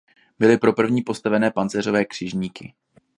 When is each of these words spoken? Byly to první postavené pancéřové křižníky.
Byly 0.39 0.57
to 0.57 0.73
první 0.73 1.01
postavené 1.01 1.51
pancéřové 1.51 2.05
křižníky. 2.05 2.73